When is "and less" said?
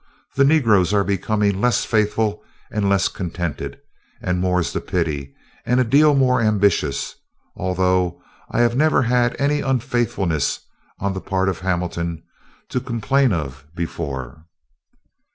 2.71-3.07